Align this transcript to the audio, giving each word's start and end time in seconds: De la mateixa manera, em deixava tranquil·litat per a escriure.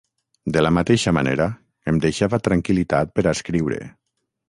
De 0.55 0.63
la 0.65 0.71
mateixa 0.77 1.13
manera, 1.17 1.47
em 1.93 2.01
deixava 2.07 2.43
tranquil·litat 2.51 3.17
per 3.19 3.29
a 3.29 3.39
escriure. 3.39 3.83